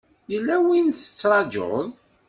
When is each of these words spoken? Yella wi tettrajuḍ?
Yella 0.31 0.55
wi 0.65 0.79
tettrajuḍ? 0.97 1.87